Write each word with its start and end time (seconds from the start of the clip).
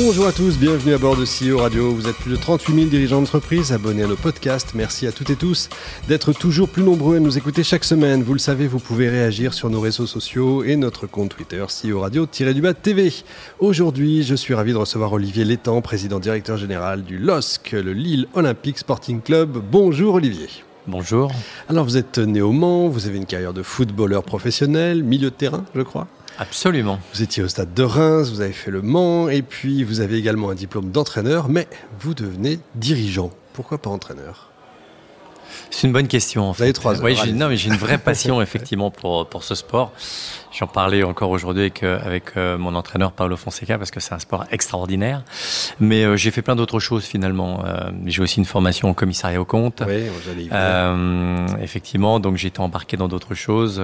Bonjour 0.00 0.28
à 0.28 0.32
tous, 0.32 0.56
bienvenue 0.56 0.94
à 0.94 0.98
bord 0.98 1.16
de 1.16 1.24
CEO 1.24 1.58
Radio. 1.58 1.90
Vous 1.90 2.06
êtes 2.06 2.14
plus 2.14 2.30
de 2.30 2.36
38 2.36 2.72
000 2.72 2.86
dirigeants 2.86 3.18
d'entreprise 3.18 3.72
abonnés 3.72 4.04
à 4.04 4.06
nos 4.06 4.14
podcasts. 4.14 4.74
Merci 4.76 5.08
à 5.08 5.12
toutes 5.12 5.30
et 5.30 5.34
tous 5.34 5.68
d'être 6.06 6.32
toujours 6.32 6.68
plus 6.68 6.84
nombreux 6.84 7.16
à 7.16 7.20
nous 7.20 7.36
écouter 7.36 7.64
chaque 7.64 7.82
semaine. 7.82 8.22
Vous 8.22 8.32
le 8.32 8.38
savez, 8.38 8.68
vous 8.68 8.78
pouvez 8.78 9.08
réagir 9.08 9.54
sur 9.54 9.70
nos 9.70 9.80
réseaux 9.80 10.06
sociaux 10.06 10.62
et 10.62 10.76
notre 10.76 11.08
compte 11.08 11.30
Twitter 11.30 11.64
CEO 11.66 11.98
Radio-du-bas 11.98 12.74
TV. 12.74 13.12
Aujourd'hui, 13.58 14.22
je 14.22 14.36
suis 14.36 14.54
ravi 14.54 14.72
de 14.72 14.76
recevoir 14.76 15.12
Olivier 15.12 15.44
Létang, 15.44 15.82
président 15.82 16.20
directeur 16.20 16.58
général 16.58 17.02
du 17.02 17.18
LOSC, 17.18 17.72
le 17.72 17.92
Lille 17.92 18.28
Olympic 18.34 18.78
Sporting 18.78 19.20
Club. 19.20 19.60
Bonjour 19.68 20.14
Olivier. 20.14 20.46
Bonjour. 20.86 21.32
Alors 21.68 21.84
vous 21.84 21.96
êtes 21.96 22.18
né 22.18 22.40
au 22.40 22.52
Mans, 22.52 22.88
vous 22.88 23.08
avez 23.08 23.16
une 23.16 23.26
carrière 23.26 23.52
de 23.52 23.64
footballeur 23.64 24.22
professionnel, 24.22 25.02
milieu 25.02 25.30
de 25.30 25.34
terrain, 25.34 25.64
je 25.74 25.82
crois? 25.82 26.06
Absolument. 26.38 27.00
Vous 27.12 27.22
étiez 27.22 27.42
au 27.42 27.48
stade 27.48 27.74
de 27.74 27.82
Reims, 27.82 28.30
vous 28.30 28.40
avez 28.40 28.52
fait 28.52 28.70
le 28.70 28.80
Mans, 28.80 29.28
et 29.28 29.42
puis 29.42 29.82
vous 29.82 30.00
avez 30.00 30.16
également 30.16 30.50
un 30.50 30.54
diplôme 30.54 30.92
d'entraîneur, 30.92 31.48
mais 31.48 31.66
vous 31.98 32.14
devenez 32.14 32.60
dirigeant. 32.76 33.32
Pourquoi 33.54 33.78
pas 33.78 33.90
entraîneur? 33.90 34.47
C'est 35.70 35.86
une 35.86 35.92
bonne 35.92 36.08
question. 36.08 36.48
En 36.48 36.52
vous 36.52 36.62
avez 36.62 36.72
trois 36.72 36.96
heures. 36.96 37.04
Oui, 37.04 37.16
j'ai, 37.16 37.32
non, 37.32 37.48
mais 37.48 37.56
j'ai 37.56 37.68
une 37.70 37.76
vraie 37.76 37.98
passion 38.10 38.40
effectivement 38.42 38.90
pour, 38.90 39.28
pour 39.28 39.44
ce 39.44 39.54
sport. 39.54 39.92
J'en 40.50 40.66
parlais 40.66 41.02
encore 41.02 41.30
aujourd'hui 41.30 41.62
avec, 41.62 41.82
euh, 41.82 41.98
avec 42.04 42.36
euh, 42.36 42.56
mon 42.56 42.74
entraîneur 42.74 43.12
Paolo 43.12 43.36
Fonseca 43.36 43.76
parce 43.76 43.90
que 43.90 44.00
c'est 44.00 44.14
un 44.14 44.18
sport 44.18 44.46
extraordinaire. 44.50 45.22
Mais 45.78 46.04
euh, 46.04 46.16
j'ai 46.16 46.30
fait 46.30 46.42
plein 46.42 46.56
d'autres 46.56 46.80
choses 46.80 47.04
finalement. 47.04 47.62
j'ai 48.06 48.22
aussi 48.22 48.38
une 48.38 48.44
formation 48.44 48.88
en 48.88 48.94
commissariat 48.94 49.40
au 49.40 49.44
compte. 49.44 49.82
Oui, 49.86 50.04
j'allais 50.24 50.48
euh, 50.50 51.46
effectivement, 51.60 52.18
donc 52.18 52.36
j'ai 52.36 52.48
été 52.48 52.60
embarqué 52.60 52.96
dans 52.96 53.08
d'autres 53.08 53.34
choses. 53.34 53.82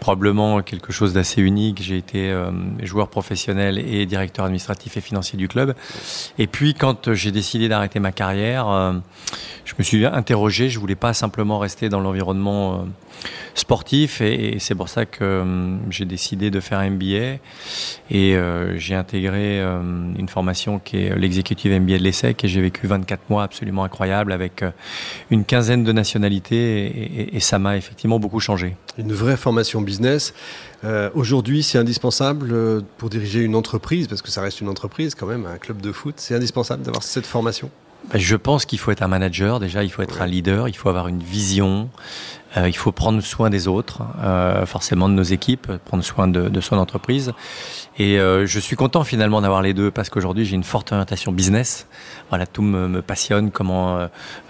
probablement 0.00 0.62
quelque 0.62 0.92
chose 0.92 1.12
d'assez 1.12 1.42
unique. 1.42 1.82
J'ai 1.82 1.98
été 1.98 2.34
joueur 2.82 3.08
professionnel 3.08 3.78
et 3.78 4.06
directeur 4.06 4.44
administratif 4.44 4.96
et 4.96 5.00
financier 5.00 5.36
du 5.36 5.48
club. 5.48 5.74
Et 6.38 6.46
puis 6.46 6.74
quand 6.74 7.12
j'ai 7.12 7.32
décidé 7.32 7.68
d'arrêter 7.68 8.00
ma 8.00 8.12
carrière, 8.12 8.94
je 9.68 9.74
me 9.78 9.84
suis 9.84 10.06
interrogé. 10.06 10.70
Je 10.70 10.78
voulais 10.78 10.94
pas 10.94 11.12
simplement 11.12 11.58
rester 11.58 11.90
dans 11.90 12.00
l'environnement 12.00 12.86
sportif 13.54 14.20
et, 14.20 14.56
c'est 14.60 14.74
pour 14.74 14.88
ça 14.88 15.04
que 15.04 15.18
euh, 15.22 15.76
j'ai 15.90 16.04
décidé 16.04 16.50
de 16.50 16.60
faire 16.60 16.78
un 16.78 16.90
MBA 16.90 17.38
et 18.10 18.36
euh, 18.36 18.78
j'ai 18.78 18.94
intégré 18.94 19.60
euh, 19.60 19.80
une 20.16 20.28
formation 20.28 20.78
qui 20.78 20.98
est 20.98 21.18
l'exécutive 21.18 21.72
MBA 21.72 21.98
de 21.98 22.04
l'ESSEC 22.04 22.44
et 22.44 22.48
j'ai 22.48 22.60
vécu 22.60 22.86
24 22.86 23.28
mois 23.28 23.42
absolument 23.42 23.84
incroyables 23.84 24.32
avec 24.32 24.64
une 25.30 25.44
quinzaine 25.44 25.84
de 25.84 25.92
nationalités 25.92 27.34
et, 27.34 27.40
ça 27.40 27.58
m'a 27.58 27.76
effectivement 27.76 28.18
beaucoup 28.18 28.40
changé. 28.40 28.76
Une 28.98 29.12
vraie 29.12 29.36
formation 29.36 29.80
business. 29.80 30.34
Aujourd'hui, 31.14 31.62
c'est 31.62 31.78
indispensable 31.78 32.82
pour 32.98 33.08
diriger 33.08 33.40
une 33.40 33.54
entreprise, 33.54 34.06
parce 34.06 34.22
que 34.22 34.30
ça 34.30 34.42
reste 34.42 34.60
une 34.60 34.68
entreprise 34.68 35.14
quand 35.14 35.26
même, 35.26 35.46
un 35.46 35.58
club 35.58 35.80
de 35.80 35.92
foot. 35.92 36.14
C'est 36.18 36.34
indispensable 36.34 36.82
d'avoir 36.82 37.02
cette 37.02 37.26
formation? 37.26 37.70
Je 38.14 38.36
pense 38.36 38.64
qu'il 38.64 38.78
faut 38.78 38.90
être 38.90 39.02
un 39.02 39.08
manager, 39.08 39.60
déjà 39.60 39.84
il 39.84 39.90
faut 39.90 40.02
être 40.02 40.22
un 40.22 40.26
leader, 40.26 40.68
il 40.68 40.76
faut 40.76 40.88
avoir 40.88 41.08
une 41.08 41.22
vision, 41.22 41.90
il 42.56 42.76
faut 42.76 42.92
prendre 42.92 43.20
soin 43.20 43.50
des 43.50 43.68
autres, 43.68 44.02
euh, 44.22 44.64
forcément 44.66 45.08
de 45.08 45.14
nos 45.14 45.22
équipes, 45.22 45.70
prendre 45.84 46.02
soin 46.02 46.28
de, 46.28 46.48
de 46.48 46.60
son 46.60 46.78
entreprise. 46.78 47.32
Et 47.98 48.18
euh, 48.18 48.46
je 48.46 48.60
suis 48.60 48.76
content 48.76 49.02
finalement 49.02 49.40
d'avoir 49.40 49.60
les 49.60 49.74
deux 49.74 49.90
parce 49.90 50.08
qu'aujourd'hui 50.08 50.44
j'ai 50.44 50.54
une 50.54 50.62
forte 50.62 50.92
orientation 50.92 51.32
business. 51.32 51.88
Voilà, 52.28 52.46
tout 52.46 52.62
me, 52.62 52.86
me 52.86 53.02
passionne, 53.02 53.50
comment 53.50 53.98
euh, 53.98 54.06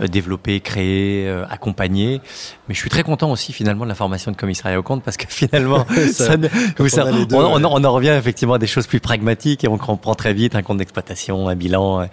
développer, 0.06 0.60
créer, 0.60 1.27
euh, 1.27 1.44
accompagner. 1.48 2.20
Mais 2.68 2.74
je 2.74 2.80
suis 2.80 2.90
très 2.90 3.05
content 3.05 3.30
aussi 3.30 3.55
finalement 3.55 3.84
de 3.84 3.88
la 3.88 3.94
formation 3.94 4.30
de 4.33 4.36
commissariat 4.36 4.78
au 4.78 4.83
compte 4.83 5.02
parce 5.02 5.16
que 5.16 5.24
finalement, 5.28 5.86
ça, 6.12 6.34
ça, 6.88 7.06
on, 7.06 7.24
deux, 7.24 7.36
on, 7.36 7.64
on, 7.64 7.84
en 7.84 7.92
revient 7.92 8.14
effectivement 8.18 8.55
à 8.55 8.58
des 8.58 8.66
choses 8.66 8.86
plus 8.86 9.00
pragmatiques 9.00 9.64
et 9.64 9.68
on 9.68 9.78
comprend 9.78 10.14
très 10.14 10.34
vite 10.34 10.55
un 10.55 10.62
compte 10.62 10.77
d'exploitation, 10.77 11.48
un 11.48 11.55
bilan 11.55 12.02
et, 12.02 12.08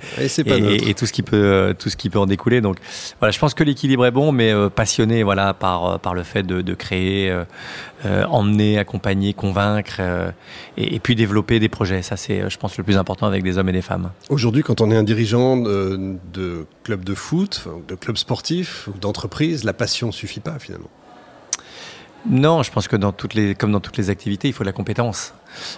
et, 0.45 0.89
et, 0.89 0.93
tout 0.93 1.05
ce 1.05 1.11
qui 1.11 1.21
peut 1.21 1.75
tout 1.77 1.89
ce 1.89 1.97
qui 1.97 2.09
peut 2.09 2.19
en 2.19 2.27
découler. 2.27 2.61
Donc 2.61 2.77
voilà, 3.19 3.31
je 3.33 3.39
pense 3.39 3.53
que 3.53 3.63
l'équilibre 3.63 4.05
est 4.05 4.11
bon, 4.11 4.31
mais 4.31 4.53
passionné 4.69 5.23
voilà 5.23 5.53
par 5.53 5.74
par 6.01 6.13
le 6.13 6.23
fait 6.23 6.43
de, 6.43 6.61
de 6.61 6.73
créer, 6.73 7.33
emmener, 8.03 8.77
accompagner, 8.77 9.33
convaincre 9.33 9.99
et, 10.77 10.95
et 10.95 10.99
puis 10.99 11.15
développer 11.15 11.59
des 11.59 11.69
projets. 11.69 12.01
Ça, 12.01 12.17
c'est, 12.17 12.41
euh, 12.41 12.49
je 12.49 12.57
pense, 12.57 12.77
le 12.77 12.83
plus 12.83 12.97
important 12.97 13.27
avec 13.27 13.43
des 13.43 13.57
hommes 13.57 13.69
et 13.69 13.73
des 13.73 13.81
femmes. 13.81 14.11
Aujourd'hui, 14.29 14.63
quand 14.63 14.81
on 14.81 14.91
est 14.91 14.95
un 14.95 15.03
dirigeant 15.03 15.57
de, 15.57 16.15
de 16.33 16.65
club 16.83 17.03
de 17.03 17.13
foot, 17.15 17.67
de 17.87 17.95
club 17.95 18.17
sportif 18.17 18.87
ou 18.87 18.97
d'entreprise, 18.97 19.63
la 19.63 19.73
passion 19.73 20.11
suffit 20.11 20.39
pas 20.39 20.59
finalement. 20.59 20.89
Non, 22.27 22.63
je 22.63 22.71
pense 22.71 22.87
que 22.87 22.95
dans 22.95 23.11
toutes 23.11 23.35
les, 23.35 23.53
comme 23.53 23.71
dans 23.71 23.79
toutes 23.79 23.97
les 23.97 24.09
activités, 24.09 24.47
il 24.47 24.53
faut 24.53 24.63
de 24.63 24.69
la 24.69 24.73
compétence. 24.73 25.35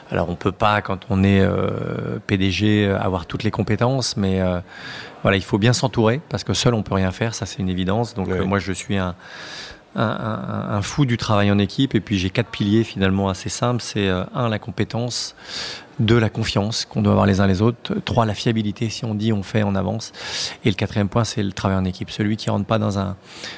Alors 0.10 0.30
on 0.30 0.36
peut 0.36 0.54
pas, 0.54 0.82
quand 0.82 1.00
on 1.10 1.24
est 1.24 1.42
euh, 1.42 2.20
PDG, 2.26 2.88
avoir 2.88 3.26
toutes 3.26 3.44
les 3.44 3.52
compétences, 3.52 4.16
mais 4.16 4.40
euh, 4.40 4.60
voilà, 5.24 5.36
il 5.36 5.44
faut 5.44 5.58
bien 5.58 5.74
s'entourer 5.74 6.22
parce 6.30 6.46
que 6.46 6.54
seul 6.54 6.74
on 6.74 6.84
peut 6.84 6.96
rien 6.96 7.12
faire, 7.12 7.36
ça 7.36 7.46
c'est 7.46 7.60
une 7.60 7.68
évidence. 7.70 8.14
Donc 8.14 8.28
oui. 8.28 8.38
euh, 8.40 8.46
moi 8.46 8.60
je 8.60 8.72
suis 8.72 8.96
un, 8.98 9.14
un, 9.98 10.82
fou 10.82 11.06
du 11.06 11.18
travail 11.18 11.52
en 11.52 11.58
équipe. 11.58 11.96
Et 11.96 12.00
puis 12.00 12.18
j'ai 12.18 12.30
quatre 12.30 12.50
piliers 12.50 12.84
finalement 12.84 13.30
assez 13.30 13.50
simples. 13.50 13.82
C'est 13.82 14.08
euh, 14.08 14.24
un, 14.34 14.50
la 14.50 14.60
compétence. 14.60 15.36
Deux, 16.00 16.20
la 16.20 16.30
confiance 16.30 16.86
qu'on 16.86 17.02
doit 17.02 17.14
avoir 17.14 17.26
les 17.26 17.40
uns 17.40 17.48
les 17.48 17.62
autres. 17.62 17.96
Trois, 18.06 18.26
la 18.26 18.36
fiabilité. 18.36 18.90
Si 18.90 19.04
on 19.04 19.16
dit, 19.16 19.34
on 19.34 19.42
fait, 19.42 19.64
on 19.64 19.74
avance. 19.74 20.12
Et 20.64 20.70
le 20.70 20.76
quatrième 20.76 21.10
point, 21.10 21.24
c'est 21.24 21.42
le 21.42 21.52
travail 21.52 21.78
en 21.78 21.86
équipe. 21.86 22.12
Celui 22.12 22.38
qui 22.38 22.52
rentre 22.52 22.66
pas 22.66 22.78
dans 22.78 23.00
un, 23.00 23.16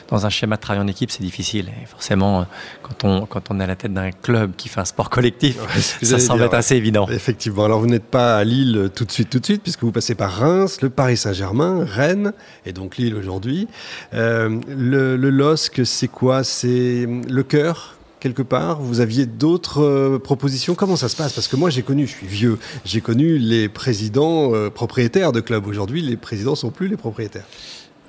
dans 0.07 0.25
un 0.25 0.29
schéma 0.29 0.55
de 0.55 0.61
travail 0.61 0.81
en 0.81 0.87
équipe, 0.87 1.11
c'est 1.11 1.21
difficile. 1.21 1.69
Et 1.81 1.85
forcément, 1.85 2.45
quand 2.81 3.03
on, 3.03 3.25
quand 3.25 3.51
on 3.51 3.59
est 3.59 3.63
à 3.63 3.67
la 3.67 3.75
tête 3.75 3.93
d'un 3.93 4.11
club 4.11 4.53
qui 4.55 4.69
fait 4.69 4.79
un 4.79 4.85
sport 4.85 5.09
collectif, 5.09 5.57
ouais, 5.59 6.05
ça 6.05 6.19
semble 6.19 6.43
être 6.43 6.53
assez 6.53 6.75
évident. 6.75 7.07
Effectivement. 7.09 7.65
Alors, 7.65 7.79
vous 7.81 7.87
n'êtes 7.87 8.05
pas 8.05 8.37
à 8.37 8.43
Lille 8.45 8.89
tout 8.95 9.03
de 9.03 9.11
suite, 9.11 9.29
tout 9.29 9.39
de 9.39 9.45
suite, 9.45 9.61
puisque 9.61 9.83
vous 9.83 9.91
passez 9.91 10.15
par 10.15 10.31
Reims, 10.31 10.79
le 10.81 10.89
Paris 10.89 11.17
Saint-Germain, 11.17 11.83
Rennes, 11.85 12.31
et 12.65 12.71
donc 12.71 12.95
Lille 12.95 13.15
aujourd'hui. 13.15 13.67
Euh, 14.13 14.59
le, 14.67 15.17
le 15.17 15.29
LOSC, 15.29 15.85
c'est 15.85 16.07
quoi? 16.07 16.45
C'est 16.45 17.05
le 17.27 17.43
cœur 17.43 17.95
quelque 18.19 18.41
part 18.41 18.81
Vous 18.81 18.99
aviez 18.99 19.25
d'autres 19.25 19.81
euh, 19.81 20.19
propositions? 20.19 20.75
Comment 20.75 20.95
ça 20.95 21.09
se 21.09 21.15
passe? 21.15 21.33
Parce 21.33 21.47
que 21.47 21.55
moi, 21.55 21.69
j'ai 21.69 21.81
connu, 21.81 22.07
je 22.07 22.11
suis 22.11 22.27
vieux, 22.27 22.59
j'ai 22.85 23.01
connu 23.01 23.37
les 23.37 23.69
présidents 23.69 24.53
euh, 24.53 24.69
propriétaires 24.69 25.31
de 25.31 25.41
clubs. 25.41 25.65
Aujourd'hui, 25.67 26.01
les 26.01 26.17
présidents 26.17 26.55
sont 26.55 26.71
plus 26.71 26.87
les 26.87 26.97
propriétaires. 26.97 27.45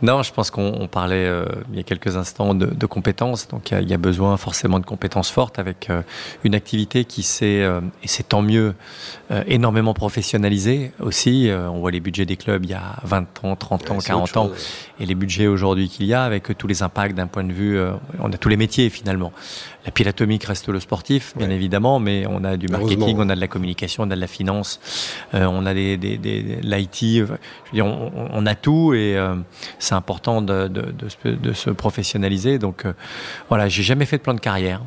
Non, 0.02 0.22
je 0.22 0.32
pense 0.32 0.50
qu'on 0.50 0.88
parlait 0.90 1.26
euh, 1.26 1.44
il 1.70 1.76
y 1.76 1.80
a 1.80 1.82
quelques 1.82 2.16
instants 2.16 2.54
de, 2.54 2.66
de 2.66 2.86
compétences. 2.86 3.48
Donc 3.48 3.70
il 3.70 3.80
y, 3.82 3.90
y, 3.90 3.94
a 3.94 3.98
besoin 3.98 4.36
forcément 4.38 4.78
de 4.78 4.86
compétences 4.86 5.30
fortes 5.30 5.58
avec 5.58 5.90
euh, 5.90 6.00
une 6.42 6.54
activité 6.54 7.04
qui 7.04 7.22
s'est, 7.22 7.60
euh, 7.62 7.80
et 8.02 8.08
c'est 8.08 8.28
tant 8.28 8.42
mieux, 8.42 8.74
énormément 9.46 9.94
professionnalisée 9.94 10.92
aussi. 11.00 11.50
On 11.52 11.78
voit 11.78 11.90
les 11.90 12.00
budgets 12.00 12.26
des 12.26 12.36
clubs 12.36 12.64
il 12.64 12.70
y 12.70 12.74
a 12.74 12.96
20 13.04 13.44
ans, 13.44 13.56
30 13.56 13.90
ans, 13.90 13.96
ouais, 13.96 14.02
40 14.04 14.36
ans, 14.38 14.50
et 14.98 15.06
les 15.06 15.14
budgets 15.14 15.46
aujourd'hui 15.46 15.88
qu'il 15.88 16.06
y 16.06 16.14
a 16.14 16.24
avec 16.24 16.56
tous 16.58 16.66
les 16.66 16.82
impacts 16.82 17.14
d'un 17.14 17.26
point 17.28 17.44
de 17.44 17.52
vue, 17.52 17.80
on 18.18 18.32
a 18.32 18.38
tous 18.38 18.48
les 18.48 18.56
métiers 18.56 18.90
finalement. 18.90 19.32
La 19.86 19.90
pile 19.90 20.08
atomique 20.08 20.44
reste 20.44 20.68
le 20.68 20.78
sportif, 20.78 21.34
bien 21.36 21.48
ouais. 21.48 21.54
évidemment, 21.54 22.00
mais 22.00 22.26
on 22.28 22.44
a 22.44 22.56
du 22.56 22.68
marketing, 22.68 23.16
on 23.18 23.30
a 23.30 23.34
de 23.34 23.40
la 23.40 23.48
communication, 23.48 24.02
on 24.02 24.10
a 24.10 24.14
de 24.14 24.20
la 24.20 24.26
finance, 24.26 24.78
euh, 25.34 25.46
on 25.46 25.64
a 25.64 25.72
des, 25.72 25.96
des, 25.96 26.18
des, 26.18 26.42
l'IT, 26.62 26.98
je 27.00 27.22
veux 27.24 27.38
dire, 27.72 27.86
on, 27.86 28.28
on 28.30 28.46
a 28.46 28.54
tout 28.54 28.92
et 28.92 29.16
euh, 29.16 29.36
c'est 29.78 29.94
important 29.94 30.42
de, 30.42 30.68
de, 30.68 30.92
de, 30.92 31.30
de, 31.32 31.52
se 31.54 31.70
professionnaliser. 31.70 32.58
Donc 32.58 32.84
euh, 32.84 32.92
voilà, 33.48 33.68
j'ai 33.68 33.82
jamais 33.82 34.04
fait 34.04 34.18
de 34.18 34.22
plan 34.22 34.34
de 34.34 34.40
carrière. 34.40 34.82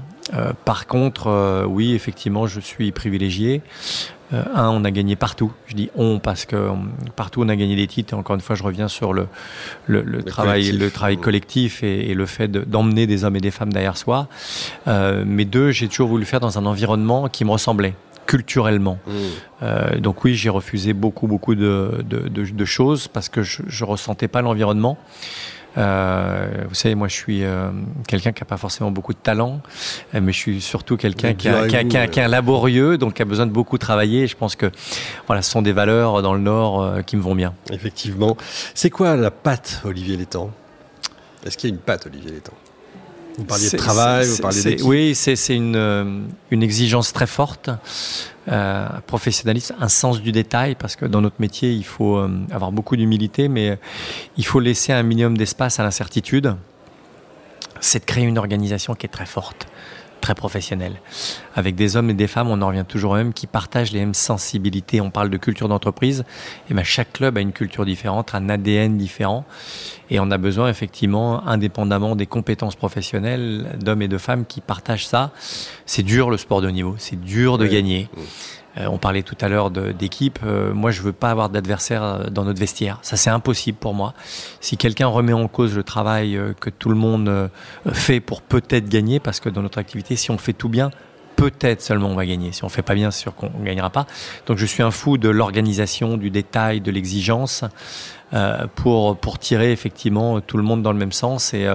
Par 0.64 0.88
contre, 0.88 1.66
oui, 1.68 1.94
effectivement, 1.94 2.48
je 2.48 2.62
suis 2.62 2.94
privilégié. 2.94 3.62
Euh, 4.34 4.44
un, 4.54 4.70
on 4.70 4.84
a 4.84 4.92
gagné 4.92 5.16
partout. 5.16 5.52
Je 5.68 5.76
dis 5.76 5.90
on 5.96 6.20
parce 6.20 6.46
que 6.46 6.56
euh, 6.56 6.72
partout 7.16 7.42
on 7.42 7.50
a 7.50 7.56
gagné 7.56 7.76
des 7.76 7.88
titres. 7.88 8.14
Et 8.14 8.18
encore 8.18 8.36
une 8.36 8.42
fois, 8.42 8.56
je 8.56 8.64
reviens 8.64 8.88
sur 8.88 9.14
le, 9.14 9.28
le, 9.88 10.02
le, 10.02 10.18
le 10.18 10.24
travail, 10.24 10.62
collectif. 10.62 10.82
le 10.82 10.92
travail 10.92 11.18
collectif 11.18 11.84
et, 11.84 12.12
et 12.12 12.14
le 12.14 12.26
fait 12.26 12.52
d'emmener 12.52 13.08
des 13.08 13.24
hommes 13.24 13.36
et 13.36 13.42
des 13.42 13.52
femmes 13.52 13.72
derrière 13.74 13.98
soi. 13.98 14.28
Euh, 14.88 15.24
mais 15.26 15.46
deux, 15.46 15.72
j'ai 15.72 15.88
toujours 15.88 16.08
voulu 16.10 16.22
le 16.22 16.28
faire 16.28 16.40
dans 16.40 16.58
un 16.58 16.66
environnement 16.66 17.28
qui 17.28 17.46
me 17.46 17.52
ressemblait 17.52 17.96
culturellement. 18.26 19.00
Mmh. 19.06 19.12
Euh, 19.64 20.00
donc 20.00 20.24
oui, 20.24 20.36
j'ai 20.36 20.50
refusé 20.50 20.94
beaucoup, 20.94 21.28
beaucoup 21.28 21.56
de, 21.56 22.04
de, 22.08 22.28
de, 22.30 22.46
de, 22.46 22.66
choses 22.66 23.08
parce 23.08 23.30
que 23.30 23.44
je 23.44 23.62
ne 23.64 23.90
ressentais 23.90 24.28
pas 24.28 24.42
l'environnement. 24.42 24.98
Euh, 25.78 26.66
vous 26.68 26.76
savez, 26.76 26.96
moi, 26.96 27.08
je 27.08 27.16
suis 27.16 27.44
euh, 27.44 27.70
quelqu'un 28.08 28.32
qui 28.32 28.42
n'a 28.42 28.48
pas 28.48 28.58
forcément 28.58 28.92
beaucoup 28.92 29.14
de 29.14 29.18
talent, 29.18 29.62
euh, 30.14 30.22
mais 30.22 30.32
je 30.32 30.38
suis 30.38 30.62
surtout 30.62 30.98
quelqu'un 30.98 31.34
qui, 31.34 31.50
qui, 31.50 31.88
qui, 31.88 32.08
qui, 32.10 32.20
est 32.20 32.28
laborieux, 32.28 32.98
donc 32.98 33.16
qui 33.16 33.22
a 33.22 33.26
besoin 33.26 33.46
de 33.46 33.52
beaucoup 33.52 33.78
travailler. 33.78 34.24
Et 34.24 34.28
je 34.28 34.36
pense 34.36 34.56
que 34.56 34.72
voilà, 35.28 35.42
ce 35.42 35.52
sont 35.52 35.62
des 35.62 35.74
valeurs 35.74 36.22
dans 36.22 36.34
le 36.34 36.40
Nord 36.40 36.82
euh, 36.82 37.02
qui 37.02 37.18
me 37.18 37.22
vont 37.22 37.36
bien. 37.36 37.54
Effectivement. 37.72 38.38
C'est 38.74 38.90
quoi 38.90 39.16
la 39.16 39.32
patte, 39.32 39.82
Olivier 39.86 40.18
Létang? 40.18 40.52
Est-ce 41.46 41.58
qu'il 41.58 41.70
y 41.70 41.74
a 41.74 41.76
une 41.76 41.82
patte, 41.82 42.06
Olivier 42.06 42.32
Létang? 42.32 42.54
Vous 43.38 43.46
parliez 43.46 43.70
de 43.70 43.78
travail, 43.78 44.28
vous 44.28 44.38
parliez 44.38 44.64
d'équipe. 44.64 44.86
Oui, 44.86 45.16
c'est 45.16 45.56
une, 45.56 45.76
euh, 45.76 46.22
une 46.52 46.64
exigence 46.64 47.14
très 47.14 47.28
forte, 47.28 47.70
euh, 48.48 48.88
professionnalisme, 49.08 49.76
un 49.80 49.90
sens 49.90 50.22
du 50.22 50.32
détail, 50.32 50.76
parce 50.76 50.96
que 50.96 51.06
dans 51.06 51.22
notre 51.22 51.40
métier, 51.40 51.72
il 51.72 51.86
faut 51.86 52.18
euh, 52.18 52.30
avoir 52.52 52.72
beaucoup 52.72 52.96
d'humilité, 52.96 53.48
mais 53.48 53.78
il 54.38 54.46
faut 54.46 54.60
laisser 54.60 54.94
un 54.94 55.04
minimum 55.04 55.38
d'espace 55.38 55.80
à 55.80 55.84
l'incertitude. 55.84 56.56
C'est 57.80 58.00
de 58.00 58.06
créer 58.06 58.24
une 58.24 58.38
organisation 58.38 58.94
qui 58.96 59.06
est 59.06 59.10
très 59.10 59.26
forte 59.26 59.68
très 60.24 60.36
professionnel. 60.36 60.94
Avec 61.54 61.76
des 61.76 61.98
hommes 61.98 62.10
et 62.10 62.14
des 62.14 62.28
femmes, 62.28 62.50
on 62.50 62.62
en 62.62 62.68
revient 62.68 62.86
toujours 62.88 63.12
au 63.12 63.16
même, 63.16 63.34
qui 63.34 63.46
partagent 63.46 63.92
les 63.92 64.00
mêmes 64.00 64.14
sensibilités. 64.14 65.02
On 65.02 65.12
parle 65.12 65.30
de 65.30 65.38
culture 65.38 65.68
d'entreprise. 65.68 66.24
Et 66.70 66.74
ben, 66.74 66.84
chaque 66.84 67.12
club 67.12 67.38
a 67.38 67.42
une 67.42 67.52
culture 67.52 67.86
différente, 67.86 68.34
un 68.34 68.48
ADN 68.48 68.98
différent. 68.98 69.44
Et 70.10 70.22
on 70.22 70.32
a 70.32 70.38
besoin, 70.38 70.70
effectivement, 70.70 71.46
indépendamment 71.46 72.16
des 72.16 72.26
compétences 72.26 72.78
professionnelles, 72.78 73.78
d'hommes 73.84 74.02
et 74.02 74.08
de 74.08 74.18
femmes 74.18 74.46
qui 74.46 74.62
partagent 74.62 75.08
ça. 75.08 75.32
C'est 75.86 76.04
dur, 76.04 76.30
le 76.30 76.38
sport 76.38 76.62
de 76.62 76.68
haut 76.70 76.72
niveau. 76.72 76.96
C'est 76.98 77.20
dur 77.20 77.58
de 77.58 77.68
gagner. 77.68 78.10
Euh, 78.78 78.88
on 78.88 78.98
parlait 78.98 79.22
tout 79.22 79.38
à 79.42 79.50
l'heure 79.50 79.70
d'équipe. 79.72 80.40
Euh, 80.44 80.74
moi, 80.74 80.92
je 80.92 81.02
veux 81.02 81.14
pas 81.14 81.30
avoir 81.30 81.50
d'adversaire 81.50 82.04
euh, 82.04 82.24
dans 82.30 82.44
notre 82.44 82.60
vestiaire. 82.60 83.00
Ça, 83.02 83.18
c'est 83.18 83.30
impossible 83.30 83.78
pour 83.78 83.94
moi. 83.94 84.14
Si 84.62 84.78
quelqu'un 84.78 85.08
remet 85.08 85.34
en 85.34 85.48
cause 85.48 85.76
le 85.76 85.84
travail 85.84 86.40
que 86.60 86.70
tout 86.70 86.90
le 86.90 86.96
monde 86.96 87.50
fait 87.92 88.20
pour 88.20 88.42
peut-être 88.42 88.90
gagner, 88.90 89.20
parce 89.20 89.40
que 89.40 89.50
dans 89.50 89.62
notre 89.62 89.78
activité, 89.78 90.16
si 90.16 90.32
on 90.32 90.38
fait 90.38 90.54
tout 90.54 90.70
bien, 90.70 90.92
peut-être 91.36 91.82
seulement 91.82 92.10
on 92.10 92.16
va 92.16 92.26
gagner. 92.26 92.52
Si 92.52 92.64
on 92.64 92.70
fait 92.70 92.82
pas 92.82 92.96
bien, 92.96 93.12
c'est 93.12 93.22
sûr 93.22 93.36
qu'on 93.36 93.52
ne 93.60 93.66
gagnera 93.66 93.90
pas. 93.90 94.08
Donc, 94.48 94.58
je 94.58 94.66
suis 94.66 94.84
un 94.84 94.92
fou 94.92 95.18
de 95.18 95.30
l'organisation, 95.30 96.18
du 96.18 96.30
détail, 96.30 96.82
de 96.82 96.92
l'exigence. 96.92 97.64
pour 98.76 99.16
pour 99.18 99.38
tirer 99.38 99.72
effectivement 99.72 100.42
tout 100.42 100.58
le 100.58 100.64
monde 100.64 100.82
dans 100.82 100.92
le 100.92 100.98
même 100.98 101.12
sens 101.12 101.54
et, 101.54 101.68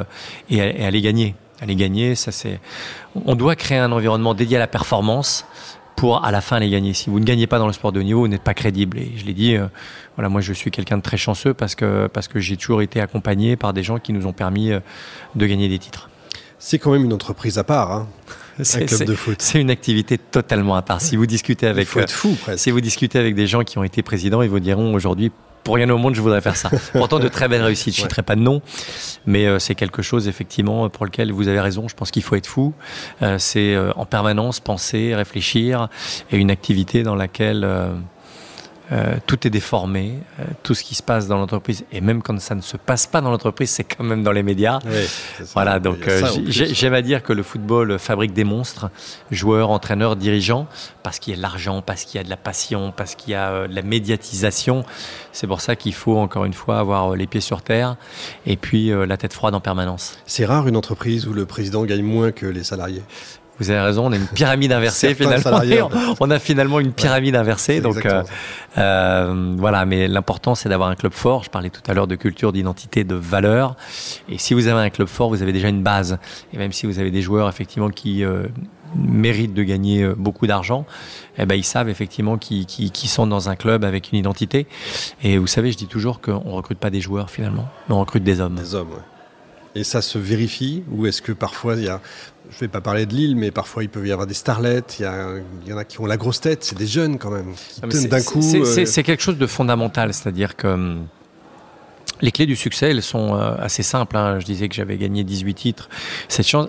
et, 0.51 0.57
et 0.57 0.85
aller 0.85 1.01
gagner 1.01 1.37
aller 1.61 1.77
gagner 1.77 2.17
ça 2.17 2.33
c'est 2.33 2.59
on 3.15 3.37
doit 3.37 3.55
créer 3.55 3.79
un 3.79 3.93
environnement 3.93 4.35
dédié 4.35 4.57
à 4.57 4.61
la 4.61 4.67
performance 4.67 5.47
pour 5.99 6.25
à 6.25 6.31
la 6.31 6.41
fin 6.41 6.61
les 6.61 6.71
gagner. 6.71 6.95
Si 6.95 7.11
vous 7.11 7.19
ne 7.19 7.25
gagnez 7.25 7.49
pas 7.49 7.59
dans 7.59 7.67
le 7.67 7.73
sport 7.73 7.91
de 7.91 7.99
haut 7.99 8.05
niveau, 8.05 8.21
vous 8.21 8.29
n'êtes 8.29 8.43
pas 8.43 8.55
crédible. 8.55 8.99
Et 8.99 9.13
je 9.17 9.25
l'ai 9.27 9.35
dit, 9.35 9.57
euh, 9.57 9.67
voilà, 10.17 10.29
moi 10.29 10.41
je 10.41 10.53
suis 10.53 10.71
quelqu'un 10.71 10.97
de 10.97 11.03
très 11.03 11.17
chanceux 11.17 11.55
parce 11.55 11.75
que, 11.75 12.07
parce 12.07 12.29
que 12.29 12.39
j'ai 12.39 12.57
toujours 12.57 12.83
été 12.83 13.01
accompagné 13.01 13.57
par 13.57 13.73
des 13.73 13.83
gens 13.83 13.99
qui 13.99 14.13
nous 14.13 14.27
ont 14.27 14.33
permis 14.33 14.71
euh, 14.71 14.79
de 15.35 15.45
gagner 15.45 15.69
des 15.69 15.79
titres. 15.79 16.09
C'est 16.61 16.79
quand 16.79 16.93
même 16.93 17.05
une 17.05 17.13
entreprise 17.13 17.59
à 17.59 17.65
part, 17.65 17.91
hein, 17.93 18.09
un 18.59 18.87
club 18.87 19.05
de 19.05 19.15
foot. 19.15 19.43
C'est 19.43 19.61
une 19.61 19.71
activité 19.71 20.19
totalement 20.19 20.77
à 20.77 20.83
part. 20.83 21.01
Si 21.01 21.17
vous 21.17 21.27
discutez 21.27 21.67
avec, 21.67 21.89
Il 21.97 22.07
fou, 22.09 22.37
si 22.57 22.71
vous 22.71 22.81
discutez 22.81 23.19
avec 23.19 23.35
des 23.35 23.49
gens 23.49 23.65
qui 23.65 23.79
ont 23.79 23.85
été 23.85 24.03
présidents, 24.03 24.43
ils 24.43 24.51
vous 24.51 24.61
diront 24.61 24.95
aujourd'hui 24.95 25.33
pour 25.69 25.75
rien 25.75 25.91
au 25.91 25.99
monde, 25.99 26.15
je 26.15 26.23
voudrais 26.23 26.41
faire 26.41 26.57
ça. 26.57 26.71
Pourtant, 26.95 27.19
de 27.19 27.29
très 27.29 27.47
belles 27.47 27.63
réussites. 27.63 27.95
Je 27.95 28.01
ne 28.01 28.05
citerai 28.05 28.23
pas 28.23 28.37
de 28.37 28.41
nom, 28.41 28.63
mais 29.27 29.45
euh, 29.45 29.59
c'est 29.59 29.75
quelque 29.75 30.01
chose, 30.01 30.27
effectivement, 30.27 30.89
pour 30.89 31.05
lequel 31.05 31.31
vous 31.31 31.47
avez 31.47 31.61
raison. 31.61 31.89
Je 31.89 31.95
pense 31.95 32.11
qu'il 32.11 32.23
faut 32.23 32.37
être 32.37 32.47
fou. 32.47 32.73
Euh, 33.21 33.37
c'est 33.37 33.75
euh, 33.75 33.93
en 33.97 34.07
permanence 34.07 34.61
penser, 34.61 35.15
réfléchir, 35.15 35.89
et 36.33 36.39
une 36.39 36.51
activité 36.51 37.03
dans 37.03 37.15
laquelle 37.15 37.69
euh, 38.91 39.17
tout 39.27 39.47
est 39.47 39.51
déformé, 39.51 40.15
euh, 40.41 40.45
tout 40.63 40.75
ce 40.75 40.83
qui 40.83 40.95
se 40.95 41.03
passe 41.03 41.29
dans 41.29 41.37
l'entreprise, 41.37 41.85
et 41.93 42.01
même 42.01 42.23
quand 42.23 42.41
ça 42.41 42.55
ne 42.55 42.63
se 42.63 42.79
passe 42.79 43.07
pas 43.07 43.21
dans 43.21 43.31
l'entreprise, 43.31 43.69
c'est 43.69 43.85
quand 43.85 44.03
même 44.03 44.23
dans 44.23 44.33
les 44.33 44.43
médias. 44.43 44.79
voilà, 45.53 45.79
donc 45.79 46.09
euh, 46.09 46.27
j'aime 46.47 46.95
à 46.95 47.03
dire 47.03 47.23
que 47.23 47.35
le 47.35 47.43
football 47.43 47.99
fabrique 47.99 48.33
des 48.33 48.45
monstres, 48.45 48.91
joueurs, 49.31 49.71
entraîneurs, 49.71 50.17
dirigeants, 50.17 50.67
parce 51.03 51.19
qu'il 51.19 51.33
y 51.33 51.35
a 51.35 51.37
de 51.37 51.43
l'argent, 51.43 51.83
parce 51.83 52.05
qu'il 52.05 52.17
y 52.17 52.21
a 52.21 52.25
de 52.25 52.31
la 52.31 52.39
passion, 52.39 52.93
parce 52.97 53.15
qu'il 53.15 53.33
y 53.33 53.37
a 53.37 53.69
de 53.69 53.75
la 53.75 53.83
médiatisation. 53.83 54.85
C'est 55.33 55.47
pour 55.47 55.61
ça 55.61 55.77
qu'il 55.77 55.95
faut 55.95 56.17
encore 56.17 56.47
une 56.47 56.55
fois 56.55 56.79
avoir 56.79 57.15
les 57.15 57.27
pieds 57.27 57.43
sur 57.43 57.61
terre 57.61 57.97
et 58.47 58.57
puis 58.57 58.91
la 58.91 59.17
tête 59.17 59.33
froide 59.35 59.55
en 59.55 59.61
permanence. 59.61 60.19
C'est 60.27 60.47
rare 60.47 60.67
une 60.67 60.77
entreprise 60.77 61.27
où 61.27 61.33
le 61.33 61.47
président 61.47 61.85
gagne 61.85 62.03
moins 62.03 62.33
que 62.33 62.47
les 62.47 62.65
salariés. 62.65 63.03
Vous 63.59 63.71
avez 63.71 63.81
raison, 63.81 64.07
on 64.07 64.13
a 64.13 64.17
une 64.17 64.27
pyramide 64.27 64.73
inversée 64.73 65.15
finalement. 65.15 65.61
On 66.21 66.31
a 66.31 66.39
finalement 66.39 66.81
une 66.81 66.93
pyramide 66.93 67.35
inversée. 67.35 67.81
Donc 67.81 68.07
euh, 68.07 68.23
euh, 68.77 69.55
voilà, 69.57 69.85
mais 69.85 70.07
l'important 70.07 70.55
c'est 70.55 70.69
d'avoir 70.69 70.89
un 70.89 70.95
club 70.95 71.13
fort. 71.13 71.43
Je 71.45 71.51
parlais 71.51 71.71
tout 71.71 71.83
à 71.89 71.95
l'heure 71.95 72.07
de 72.07 72.15
culture, 72.15 72.53
d'identité, 72.53 73.05
de 73.05 73.15
valeur. 73.15 73.77
Et 74.29 74.39
si 74.39 74.55
vous 74.55 74.69
avez 74.69 74.81
un 74.81 74.91
club 74.91 75.09
fort, 75.09 75.29
vous 75.29 75.43
avez 75.43 75.53
déjà 75.53 75.69
une 75.69 75.83
base. 75.83 76.19
Et 76.53 76.59
même 76.59 76.73
si 76.73 76.87
vous 76.87 76.99
avez 76.99 77.11
des 77.11 77.23
joueurs 77.23 77.49
effectivement 77.49 77.91
qui 77.91 78.25
euh, 78.25 78.47
méritent 78.95 79.55
de 79.55 79.63
gagner 79.65 80.07
beaucoup 80.17 80.47
d'argent, 80.47 80.87
eh 81.37 81.45
ben 81.45 81.57
ils 81.57 81.65
savent 81.65 81.89
effectivement 81.89 82.39
qu'ils 82.39 82.67
qui, 82.67 82.91
qui 82.91 83.09
sont 83.09 83.27
dans 83.27 83.49
un 83.49 83.57
club 83.57 83.85
avec 83.85 84.13
une 84.13 84.19
identité. 84.19 84.67
Et 85.23 85.37
vous 85.37 85.49
savez, 85.49 85.73
je 85.73 85.77
dis 85.77 85.89
toujours 85.89 86.21
qu'on 86.21 86.53
recrute 86.53 86.79
pas 86.79 86.91
des 86.91 87.01
joueurs 87.01 87.31
finalement, 87.31 87.69
mais 87.89 87.95
on 87.95 88.01
recrute 88.01 88.23
des 88.23 88.41
hommes. 88.41 88.55
Des 88.55 88.75
hommes. 88.75 88.91
Ouais. 88.91 89.18
Et 89.79 89.85
ça 89.85 90.03
se 90.03 90.19
vérifie 90.19 90.83
Ou 90.91 91.07
est-ce 91.07 91.23
que 91.23 91.31
parfois 91.31 91.77
il 91.77 91.85
y 91.85 91.89
a 91.89 92.01
je 92.51 92.57
ne 92.57 92.61
vais 92.61 92.69
pas 92.69 92.81
parler 92.81 93.05
de 93.05 93.15
Lille, 93.15 93.37
mais 93.37 93.51
parfois 93.51 93.83
il 93.83 93.91
peut 93.91 94.07
y 94.07 94.11
avoir 94.11 94.27
des 94.27 94.33
starlets, 94.33 94.83
il 94.99 95.05
y, 95.67 95.73
en 95.73 95.77
a 95.77 95.85
qui 95.85 96.01
ont 96.01 96.07
la 96.07 96.17
grosse 96.17 96.41
tête, 96.41 96.65
c'est 96.65 96.79
des 96.79 96.87
jeunes 96.87 97.19
quand 97.19 97.31
même, 97.31 97.53
d'un 97.83 98.23
coup. 98.23 98.41
Euh, 98.55 98.87
c'est 98.87 99.03
quelque 99.03 99.23
chose 99.23 99.37
de 99.37 99.47
fondamental, 99.47 100.15
c'est-à-dire 100.15 100.57
que 100.57 100.67
hum, 100.67 101.07
les 102.23 102.33
clés 102.33 102.47
du 102.47 102.57
succès, 102.57 102.91
elles 102.91 103.03
sont 103.03 103.35
euh, 103.35 103.55
assez 103.59 103.83
simples. 103.83 104.17
Hein. 104.17 104.41
Je 104.41 104.47
disais 104.47 104.69
que 104.69 104.75
j'avais 104.75 104.97
gagné 104.97 105.25
18 105.25 105.55
titres. 105.55 105.89
Cette 106.29 106.47
chance, 106.47 106.69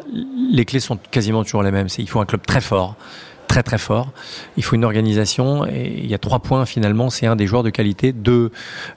les 0.52 0.66
clés 0.66 0.82
sont 0.82 1.00
quasiment 1.12 1.44
toujours 1.44 1.64
les 1.64 1.72
mêmes. 1.72 1.88
Il 1.98 2.10
faut 2.10 2.20
un 2.20 2.26
club 2.26 2.46
très 2.46 2.62
fort, 2.62 2.96
très 3.50 3.63
très 3.63 3.80
fort. 3.80 4.12
Il 4.56 4.63
faut 4.63 4.75
une 4.75 4.86
organisation 4.86 5.66
et 5.66 6.01
il 6.04 6.06
y 6.06 6.13
a 6.13 6.19
trois 6.19 6.40
points 6.40 6.66
finalement. 6.66 7.10
C'est 7.10 7.25
un 7.25 7.36
des 7.36 7.48
joueurs 7.48 7.63
de 7.63 7.72
qualité, 7.72 8.13
deux 8.13 8.51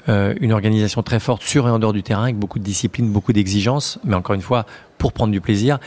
euh, 0.09 0.35
une 0.41 0.53
organisation 0.53 1.03
très 1.03 1.19
forte 1.19 1.43
sur 1.43 1.67
et 1.67 1.71
en 1.71 1.81
dehors 1.81 1.95
du 1.95 2.05
terrain 2.05 2.25
avec 2.25 2.37
beaucoup 2.37 2.61
de 2.61 2.65
discipline, 2.65 3.11
beaucoup 3.11 3.33
d'exigences, 3.33 3.99
mais 4.05 4.15
encore 4.15 4.35
une 4.35 4.43
fois 4.43 4.67
pour 4.99 5.13
prendre 5.13 5.33
du 5.33 5.41
plaisir. 5.41 5.79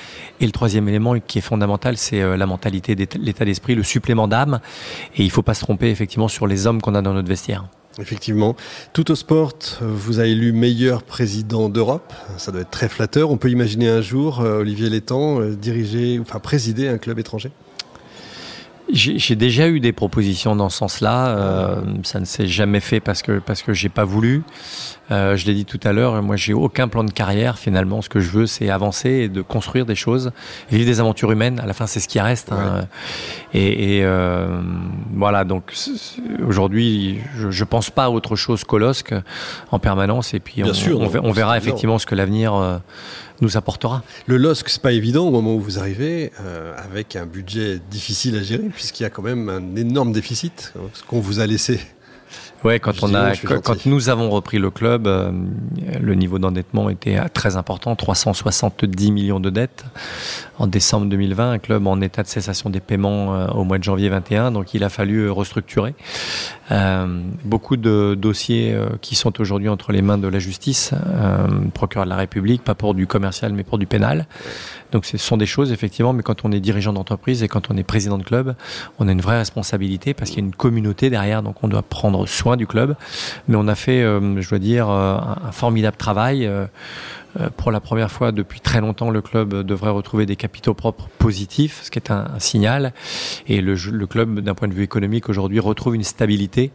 Et 0.41 0.45
le 0.45 0.51
troisième 0.51 0.89
élément 0.89 1.17
qui 1.19 1.38
est 1.38 1.41
fondamental, 1.41 1.95
c'est 1.95 2.21
euh, 2.21 2.35
la 2.35 2.47
mentalité, 2.47 2.95
l'état 2.95 3.45
d'esprit, 3.45 3.75
le 3.75 3.83
supplément 3.83 4.27
d'âme. 4.27 4.59
Et 5.15 5.21
il 5.21 5.27
ne 5.27 5.31
faut 5.31 5.44
pas 5.44 5.53
se 5.53 5.61
tromper 5.61 5.89
effectivement 5.89 6.27
sur 6.27 6.47
les 6.47 6.68
hommes 6.68 6.81
qu'on 6.81 6.95
a 6.95 7.01
dans 7.01 7.13
notre 7.13 7.29
vestiaire. 7.29 7.65
Effectivement. 8.00 8.57
Tout 8.91 9.09
au 9.11 9.15
sport 9.15 9.53
vous 9.79 10.19
a 10.19 10.25
élu 10.25 10.51
meilleur 10.51 11.03
président 11.03 11.69
d'Europe. 11.69 12.11
Ça 12.38 12.51
doit 12.51 12.61
être 12.61 12.71
très 12.71 12.89
flatteur. 12.89 13.29
On 13.29 13.38
peut 13.38 13.51
imaginer 13.51 13.88
un 13.88 14.01
jour 14.01 14.41
euh, 14.41 14.59
Olivier 14.59 14.89
Létang 14.89 15.39
diriger, 15.51 16.19
enfin 16.19 16.39
présider 16.39 16.89
un 16.89 16.97
club 16.97 17.19
étranger? 17.19 17.51
J'ai 18.91 19.35
déjà 19.35 19.67
eu 19.67 19.79
des 19.79 19.91
propositions 19.91 20.55
dans 20.55 20.69
ce 20.69 20.77
sens-là. 20.77 21.27
Euh, 21.29 21.81
ça 22.03 22.19
ne 22.19 22.25
s'est 22.25 22.47
jamais 22.47 22.79
fait 22.79 22.99
parce 22.99 23.21
que 23.21 23.39
parce 23.39 23.61
que 23.63 23.73
j'ai 23.73 23.89
pas 23.89 24.03
voulu. 24.03 24.43
Euh, 25.11 25.35
je 25.35 25.45
l'ai 25.45 25.53
dit 25.53 25.65
tout 25.65 25.79
à 25.83 25.93
l'heure. 25.93 26.21
Moi, 26.21 26.35
j'ai 26.35 26.53
aucun 26.53 26.87
plan 26.87 27.03
de 27.03 27.11
carrière. 27.11 27.57
Finalement, 27.57 28.01
ce 28.01 28.09
que 28.09 28.19
je 28.19 28.29
veux, 28.29 28.45
c'est 28.47 28.69
avancer 28.69 29.09
et 29.09 29.29
de 29.29 29.41
construire 29.41 29.85
des 29.85 29.95
choses, 29.95 30.31
vivre 30.71 30.85
des 30.85 30.99
aventures 30.99 31.31
humaines. 31.31 31.59
À 31.59 31.65
la 31.65 31.73
fin, 31.73 31.87
c'est 31.87 31.99
ce 31.99 32.07
qui 32.07 32.19
reste. 32.19 32.51
Hein. 32.51 32.87
Et, 33.53 33.97
et 33.97 34.03
euh, 34.03 34.61
voilà. 35.13 35.43
Donc 35.43 35.73
aujourd'hui, 36.47 37.19
je, 37.37 37.51
je 37.51 37.63
pense 37.63 37.89
pas 37.89 38.05
à 38.05 38.09
autre 38.09 38.35
chose 38.35 38.63
qu'au 38.63 38.79
en 39.71 39.79
permanence. 39.79 40.33
Et 40.33 40.39
puis, 40.39 40.63
on, 40.63 40.73
sûr, 40.73 40.99
on, 40.99 41.31
verra 41.31 41.57
effectivement 41.57 41.97
ce 41.97 42.05
que 42.05 42.15
l'avenir 42.15 42.81
nous 43.41 43.57
apportera. 43.57 44.03
Le 44.27 44.37
LOSC, 44.37 44.69
c'est 44.69 44.81
pas 44.81 44.91
évident 44.91 45.27
au 45.27 45.31
moment 45.31 45.56
où 45.56 45.59
vous 45.59 45.80
arrivez, 45.80 46.31
euh, 46.42 46.73
avec 46.77 47.15
un 47.15 47.25
budget 47.25 47.80
difficile 47.89 48.35
à 48.37 48.44
gérer, 48.44 48.69
puisqu'il 48.69 49.04
y 49.04 49.06
a 49.06 49.09
quand 49.09 49.23
même 49.23 49.49
un 49.49 49.75
énorme 49.75 50.11
déficit, 50.11 50.73
hein, 50.77 50.81
ce 50.94 51.04
qu'on 51.04 51.19
vous 51.19 51.39
a 51.39 51.47
laissé. 51.47 51.80
Ouais, 52.64 52.80
quand 52.80 53.04
on 53.04 53.14
a, 53.14 53.35
quand, 53.35 53.85
nous 53.85 54.09
avons 54.09 54.30
repris 54.30 54.57
le 54.57 54.71
club, 54.71 55.06
euh, 55.06 55.31
le 56.02 56.16
niveau 56.16 56.40
d'endettement 56.40 56.90
était 56.90 57.19
très 57.30 57.57
important, 57.57 57.95
370 57.95 59.12
millions 59.12 59.40
de 59.40 59.50
dettes 59.50 59.85
en 60.57 60.68
décembre 60.68 61.07
2020, 61.07 61.52
un 61.52 61.59
club 61.59 61.85
en 61.85 62.02
état 62.02 62.24
de 62.24 62.28
cessation 62.28 62.69
des 62.69 62.80
paiements 62.80 63.35
euh, 63.35 63.47
au 63.47 63.64
mois 63.64 63.78
de 63.78 63.83
janvier 63.83 64.09
21, 64.09 64.52
donc 64.52 64.74
il 64.74 64.83
a 64.83 64.90
fallu 64.90 65.30
restructurer. 65.30 65.94
Euh, 66.71 67.21
beaucoup 67.44 67.78
de 67.78 68.16
dossiers 68.18 68.74
euh, 68.74 68.88
qui 69.02 69.14
sont 69.14 69.40
aujourd'hui 69.40 69.69
entre 69.69 69.92
les 69.92 70.02
mains 70.02 70.18
de 70.18 70.28
la 70.28 70.40
justice, 70.40 70.94
euh, 70.94 71.47
procureur 71.74 72.06
de 72.06 72.09
la 72.09 72.16
République, 72.16 72.64
pas 72.64 72.74
pour 72.74 72.95
du 72.95 73.06
commercial 73.06 73.54
mais 73.54 73.64
pour 73.64 73.78
du 73.78 73.85
pénal. 73.85 74.26
Donc 74.92 75.06
ce 75.06 75.18
sont 75.18 75.38
des 75.38 75.45
choses 75.45 75.71
effectivement, 75.71 76.12
mais 76.14 76.24
quand 76.24 76.44
on 76.44 76.52
est 76.52 76.59
dirigeant 76.59 76.94
d'entreprise 76.94 77.44
et 77.44 77.47
quand 77.47 77.69
on 77.69 77.78
est 77.78 77.83
président 77.83 78.18
de 78.18 78.24
club, 78.24 78.56
on 78.97 79.07
a 79.07 79.12
une 79.12 79.21
vraie 79.21 79.38
responsabilité 79.38 80.16
parce 80.16 80.31
qu'il 80.31 80.40
y 80.40 80.44
a 80.44 80.45
une 80.47 80.56
communauté 80.56 81.12
derrière, 81.12 81.44
donc 81.44 81.64
on 81.64 81.68
doit 81.68 81.83
prendre 81.83 82.26
soin 82.26 82.55
du 82.57 82.68
club. 82.68 82.95
Mais 83.47 83.56
on 83.56 83.68
a 83.68 83.76
fait, 83.76 84.02
je 84.02 84.50
dois 84.50 84.59
dire, 84.59 84.90
un 84.90 85.52
formidable 85.52 85.97
travail. 85.97 86.50
Euh, 87.40 87.50
pour 87.57 87.71
la 87.71 87.80
première 87.80 88.12
fois 88.12 88.31
depuis 88.31 88.59
très 88.59 88.81
longtemps, 88.81 89.09
le 89.09 89.21
club 89.21 89.54
devrait 89.64 89.90
retrouver 89.90 90.26
des 90.26 90.35
capitaux 90.35 90.74
propres 90.74 91.07
positifs, 91.18 91.81
ce 91.83 91.92
qui 91.92 92.00
est 92.00 92.12
un, 92.12 92.28
signal. 92.40 92.94
Et 93.47 93.62
le, 93.62 93.76
club, 94.07 94.40
d'un 94.40 94.54
point 94.54 94.68
de 94.68 94.74
vue 94.74 94.83
économique, 94.83 95.30
aujourd'hui 95.30 95.59
retrouve 95.59 95.95
une 95.95 96.04
stabilité. 96.04 96.71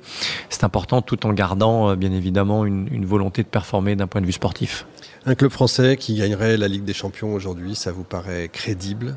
C'est 0.49 0.65
important 0.65 1.03
tout 1.03 1.27
en 1.27 1.33
gardant, 1.33 1.91
euh, 1.91 1.97
bien 1.97 2.13
évidemment, 2.13 2.67
une 2.67 3.07
volonté 3.07 3.43
de 3.43 3.49
performer 3.49 3.97
d'un 3.97 4.07
point 4.07 4.21
de 4.21 4.27
vue 4.27 4.33
sportif. 4.33 4.87
Un 5.27 5.35
club 5.35 5.51
français 5.51 5.97
qui 5.99 6.15
gagnerait 6.15 6.57
la 6.57 6.67
Ligue 6.67 6.85
des 6.85 6.95
Champions 6.95 7.35
aujourd'hui, 7.35 7.75
ça 7.75 7.93
vous 7.93 8.05
paraît 8.05 8.49
crédible? 8.49 9.17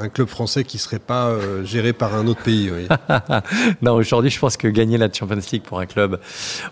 Un 0.00 0.08
club 0.08 0.28
français 0.28 0.64
qui 0.64 0.76
ne 0.76 0.80
serait 0.80 0.98
pas 0.98 1.28
euh, 1.28 1.64
géré 1.64 1.92
par 1.92 2.14
un 2.14 2.26
autre 2.26 2.42
pays 2.42 2.70
oui. 2.70 2.88
Non, 3.82 3.92
aujourd'hui, 3.92 4.30
je 4.30 4.38
pense 4.38 4.56
que 4.56 4.68
gagner 4.68 4.96
la 4.96 5.12
Champions 5.12 5.40
League 5.52 5.62
pour 5.62 5.80
un 5.80 5.86
club 5.86 6.18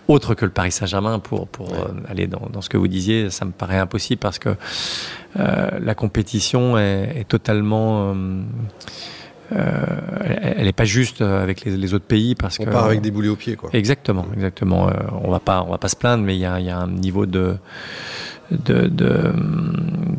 autre 0.07 0.33
que 0.33 0.45
le 0.45 0.51
Paris 0.51 0.71
Saint-Germain, 0.71 1.19
pour, 1.19 1.47
pour 1.47 1.73
euh, 1.73 1.87
aller 2.07 2.27
dans, 2.27 2.49
dans, 2.51 2.61
ce 2.61 2.69
que 2.69 2.77
vous 2.77 2.87
disiez, 2.87 3.29
ça 3.29 3.45
me 3.45 3.51
paraît 3.51 3.77
impossible 3.77 4.19
parce 4.19 4.39
que 4.39 4.55
euh, 5.39 5.69
la 5.79 5.95
compétition 5.95 6.77
est, 6.77 7.13
est 7.15 7.27
totalement 7.27 8.15
euh, 9.53 9.85
elle 10.55 10.65
n'est 10.65 10.73
pas 10.73 10.85
juste 10.85 11.21
avec 11.21 11.63
les, 11.63 11.77
les, 11.77 11.93
autres 11.93 12.05
pays 12.05 12.35
parce 12.35 12.59
on 12.59 12.65
que 12.65 12.69
part 12.69 12.83
avec 12.83 12.99
des 12.99 13.11
boulets 13.11 13.29
aux 13.29 13.37
pieds 13.37 13.55
quoi. 13.55 13.69
Exactement, 13.71 14.25
exactement. 14.33 14.89
Euh, 14.89 14.93
on 15.23 15.31
va 15.31 15.39
pas, 15.39 15.63
on 15.65 15.71
va 15.71 15.77
pas 15.77 15.87
se 15.87 15.95
plaindre, 15.95 16.23
mais 16.23 16.35
il 16.35 16.39
y 16.39 16.45
a, 16.45 16.59
y 16.59 16.69
a, 16.69 16.77
un 16.77 16.87
niveau 16.87 17.25
de 17.25 17.55
de, 18.51 18.87
de 18.87 19.33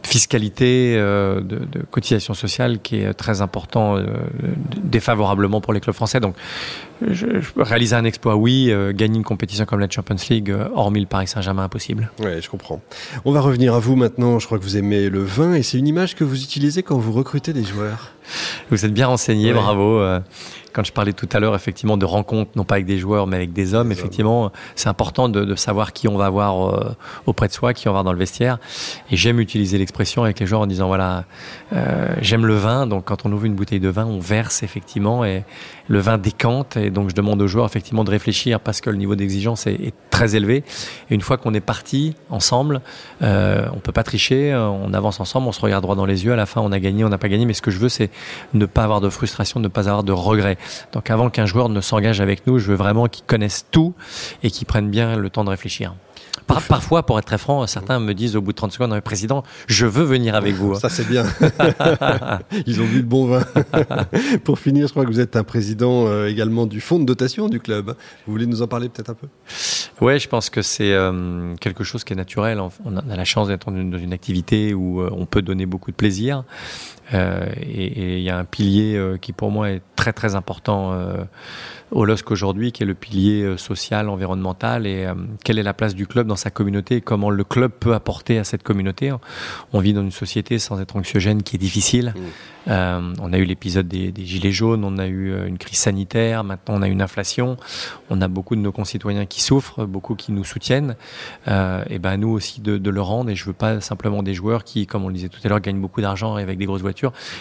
fiscalité, 0.03 0.95
euh, 0.97 1.41
de, 1.41 1.61
cotisation 1.91 2.35
sociale 2.35 2.81
qui 2.81 2.97
est 2.97 3.15
très 3.15 3.41
important 3.41 3.97
euh, 3.97 4.05
défavorablement 4.83 5.61
pour 5.61 5.73
les 5.73 5.81
clubs 5.81 5.95
français. 5.95 6.21
Donc, 6.21 6.35
réaliser 7.57 7.97
un 7.97 8.05
exploit, 8.05 8.37
oui. 8.37 8.71
Euh, 8.71 8.93
gagner 8.93 9.17
une 9.17 9.25
compétition 9.25 9.65
comme 9.65 9.81
la 9.81 9.89
Champions 9.89 10.17
League, 10.31 10.55
hormis 10.75 11.01
le 11.01 11.07
Paris 11.07 11.29
Saint-Germain, 11.29 11.65
impossible. 11.65 12.11
Oui, 12.21 12.41
je 12.41 12.49
comprends. 12.49 12.81
On 13.25 13.33
va 13.33 13.41
revenir 13.41 13.75
à 13.75 13.79
vous 13.79 13.97
maintenant. 13.97 14.39
Je 14.39 14.47
crois 14.47 14.59
que 14.59 14.65
vous 14.65 14.77
aimez 14.77 15.09
le 15.09 15.23
vin 15.23 15.55
et 15.55 15.63
c'est 15.63 15.79
une 15.79 15.87
image 15.89 16.15
que 16.15 16.25
vous 16.25 16.43
utilisez 16.43 16.83
quand 16.83 16.99
vous 16.99 17.13
recrutez 17.13 17.53
des 17.53 17.65
joueurs. 17.65 18.13
Vous 18.71 18.85
êtes 18.85 18.93
bien 18.93 19.07
renseigné, 19.07 19.53
ouais. 19.53 19.59
bravo. 19.59 20.01
Euh, 20.01 20.21
quand 20.73 20.85
je 20.85 20.93
parlais 20.93 21.13
tout 21.13 21.29
à 21.33 21.41
l'heure, 21.41 21.55
effectivement, 21.55 21.97
de 21.97 22.05
rencontres, 22.05 22.53
non 22.55 22.65
pas 22.65 22.77
avec 22.77 22.87
des 22.87 22.99
joueurs, 22.99 23.27
mais 23.27 23.37
avec 23.37 23.53
des 23.53 23.75
hommes, 23.75 23.89
des 23.89 23.99
effectivement, 23.99 24.53
c'est 24.77 24.89
important 24.89 25.29
de, 25.29 25.45
de, 25.45 25.55
savoir 25.55 25.93
qui 25.93 26.09
on 26.09 26.17
va 26.17 26.27
avoir 26.27 26.69
euh, 26.69 26.97
auprès 27.27 27.49
de 27.49 27.53
soi, 27.53 27.75
qui 27.75 27.89
on 27.89 27.93
va 27.93 27.99
avoir 27.99 28.05
dans 28.05 28.13
le 28.13 28.19
vestiaire. 28.19 28.59
Et 29.11 29.17
j'aime 29.17 29.41
utiliser 29.41 29.77
l'expression 29.77 30.23
avec 30.23 30.39
les 30.39 30.47
joueurs 30.47 30.61
en 30.61 30.67
disant 30.67 30.87
voilà, 30.87 31.25
euh, 31.73 32.15
j'aime 32.21 32.47
le 32.47 32.55
vin, 32.55 32.87
donc 32.87 33.07
quand 33.07 33.27
on 33.27 33.33
ouvre 33.33 33.45
une 33.45 33.55
bouteille 33.55 33.81
de 33.81 33.89
vin, 33.89 34.07
on 34.07 34.21
verse 34.21 34.63
effectivement 34.63 35.25
et 35.25 35.43
le 35.89 35.99
vin 35.99 36.19
décante. 36.19 36.77
Et 36.77 36.91
donc 36.91 37.11
je 37.11 37.15
demande 37.15 37.41
aux 37.43 37.49
joueurs 37.49 37.67
effectivement 37.67 38.05
de 38.05 38.11
réfléchir 38.11 38.61
parce 38.61 38.81
que 38.81 38.91
le 38.91 38.97
niveau 38.99 39.17
d'exigence 39.17 39.67
est, 39.67 39.75
est, 39.75 39.95
très 40.11 40.35
élevé. 40.35 40.65
Et 41.11 41.15
une 41.15 41.21
fois 41.21 41.37
qu'on 41.37 41.55
est 41.55 41.61
parti 41.61 42.15
ensemble, 42.29 42.81
euh, 43.23 43.69
on 43.73 43.79
peut 43.79 43.93
pas 43.93 44.03
tricher, 44.03 44.53
on 44.55 44.93
avance 44.93 45.21
ensemble, 45.21 45.47
on 45.47 45.53
se 45.53 45.61
regarde 45.61 45.83
droit 45.83 45.95
dans 45.95 46.07
les 46.07 46.25
yeux. 46.25 46.33
À 46.33 46.37
la 46.37 46.47
fin, 46.47 46.61
on 46.61 46.73
a 46.73 46.81
gagné, 46.81 47.05
on 47.05 47.09
n'a 47.09 47.19
pas 47.19 47.29
gagné, 47.29 47.47
mais 47.47 47.53
ce 47.53 47.63
que 47.63 47.71
je 47.71 47.79
veux, 47.79 47.89
c'est 47.89 48.11
ne 48.55 48.67
pas 48.67 48.85
avoir 48.85 49.01
de 49.01 49.09
frustration, 49.09 49.61
ne 49.61 49.69
pas 49.69 49.89
avoir 49.89 50.05
de 50.05 50.13
regrets. 50.13 50.59
Donc 50.93 51.11
avant 51.11 51.31
qu'un 51.31 51.47
joueur 51.47 51.69
ne 51.69 51.81
s'engage 51.81 52.21
avec 52.21 52.47
nous, 52.47 52.59
je 52.59 52.69
veux 52.69 52.77
vraiment 52.77 53.07
qu'il 53.07 53.25
connaisse 53.25 53.67
tout 53.71 53.95
et 54.43 54.51
qu'il 54.51 54.67
prenne 54.67 54.91
bien 54.91 55.17
le 55.17 55.31
temps 55.31 55.45
de 55.45 55.51
réfléchir. 55.51 55.95
Par, 56.47 56.63
parfois, 56.63 57.05
pour 57.05 57.19
être 57.19 57.27
très 57.27 57.39
franc, 57.39 57.67
certains 57.67 58.01
me 58.01 58.15
disent 58.15 58.35
au 58.35 58.41
bout 58.41 58.53
de 58.53 58.57
30 58.57 58.73
secondes, 58.73 58.99
président, 59.01 59.43
je 59.67 59.85
veux 59.85 60.05
venir 60.05 60.35
avec 60.35 60.55
vous. 60.55 60.75
Ça, 60.77 60.89
c'est 60.89 61.07
bien. 61.07 61.25
Ils 62.67 62.81
ont 62.81 62.85
vu 62.85 62.99
le 62.99 63.07
bon 63.07 63.27
vin. 63.27 63.45
pour 64.45 64.59
finir, 64.59 64.87
je 64.87 64.93
crois 64.93 65.05
que 65.05 65.11
vous 65.11 65.21
êtes 65.21 65.37
un 65.37 65.45
président 65.45 66.07
euh, 66.07 66.27
également 66.27 66.67
du 66.67 66.81
fonds 66.81 66.99
de 66.99 67.05
dotation 67.05 67.49
du 67.49 67.61
club. 67.61 67.95
Vous 68.27 68.33
voulez 68.33 68.47
nous 68.47 68.63
en 68.63 68.67
parler 68.67 68.89
peut-être 68.89 69.11
un 69.11 69.15
peu? 69.15 69.27
Oui, 70.01 70.19
je 70.19 70.29
pense 70.29 70.49
que 70.49 70.63
c'est 70.63 70.93
euh, 70.93 71.55
quelque 71.57 71.85
chose 71.85 72.03
qui 72.03 72.15
est 72.15 72.17
naturel. 72.17 72.61
On 72.85 72.97
a 72.97 73.17
la 73.17 73.25
chance 73.25 73.49
d'être 73.49 73.71
dans 73.71 73.77
une, 73.77 73.91
dans 73.91 73.99
une 73.99 74.15
activité 74.15 74.73
où 74.73 75.03
euh, 75.03 75.11
on 75.13 75.27
peut 75.27 75.43
donner 75.43 75.67
beaucoup 75.67 75.91
de 75.91 75.97
plaisir. 75.97 76.45
Euh, 77.15 77.47
et 77.57 78.19
il 78.19 78.23
y 78.23 78.31
a 78.31 78.39
un 78.39 78.45
pilier 78.45 78.97
euh, 78.97 79.17
qui 79.17 79.33
pour 79.33 79.51
moi 79.51 79.71
est 79.71 79.83
très 79.97 80.13
très 80.13 80.35
important 80.35 80.93
euh, 80.93 81.25
au 81.91 82.05
LOSC 82.05 82.31
aujourd'hui, 82.31 82.71
qui 82.71 82.83
est 82.83 82.87
le 82.87 82.95
pilier 82.95 83.57
social, 83.57 84.11
environnemental, 84.11 84.87
et 84.87 85.07
quelle 85.43 85.59
est 85.59 85.63
la 85.63 85.73
place 85.73 85.95
du 85.95 86.07
club 86.07 86.27
dans 86.27 86.37
sa 86.37 86.51
communauté, 86.51 86.97
et 86.97 87.01
comment 87.01 87.31
le 87.31 87.45
club 87.45 87.73
peut 87.73 87.95
apporter 87.95 88.39
à 88.39 88.45
cette 88.45 88.63
communauté. 88.63 89.11
On 89.73 89.81
vit 89.81 89.95
dans 89.95 90.03
une 90.03 90.11
société 90.11 90.59
sans 90.59 90.79
être 90.83 90.97
anxiogène 90.97 91.43
qui 91.43 91.57
est 91.57 91.59
difficile. 91.59 92.13
Mmh. 92.67 92.71
On 93.23 93.33
a 93.33 93.39
eu 93.39 93.45
l'épisode 93.45 93.89
des, 93.89 94.13
des, 94.13 94.27
gilets 94.27 94.53
jaunes, 94.53 94.85
on 94.85 94.99
a 94.99 95.07
eu 95.07 95.35
une 95.47 95.57
crise 95.57 95.79
sanitaire, 95.79 96.45
maintenant 96.45 96.75
on 96.77 96.83
a 96.83 96.89
une 96.89 97.01
inflation, 97.01 97.57
on 98.11 98.21
a 98.21 98.29
beaucoup 98.29 98.55
de 98.55 98.61
nos 98.61 98.73
concitoyens 98.73 99.25
qui 99.25 99.41
souffrent, 99.41 99.87
beaucoup 99.87 100.15
qui 100.15 100.33
nous 100.33 100.45
soutiennent, 100.45 100.95
et 101.47 101.99
ben 101.99 102.19
nous 102.19 102.29
aussi 102.29 102.61
de, 102.61 102.77
de 102.77 102.91
le 102.91 103.01
rendre. 103.01 103.31
Et 103.31 103.35
je 103.35 103.47
veux 103.47 103.55
pas 103.55 103.81
simplement 103.81 104.23
des 104.23 104.35
joueurs 104.35 104.65
qui, 104.65 104.87
comme 104.87 105.05
on 105.05 105.09
le 105.09 105.15
disait 105.15 105.31
tout 105.31 105.41
à 105.43 105.49
l'heure, 105.49 105.61
gagnent 105.61 105.81
beaucoup 105.81 106.03
d'argent 106.03 106.35
avec 106.35 106.59
des 106.59 106.67
grosses 106.67 106.83
voitures 106.83 106.98